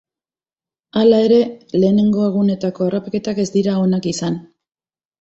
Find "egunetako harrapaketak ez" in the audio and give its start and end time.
2.31-3.49